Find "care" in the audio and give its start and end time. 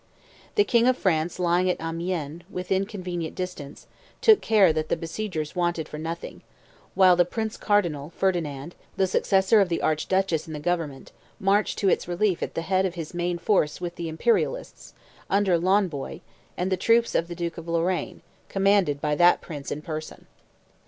4.41-4.73